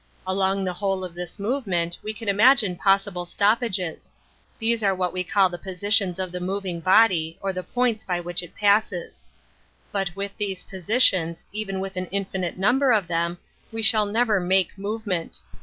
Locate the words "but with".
9.91-10.35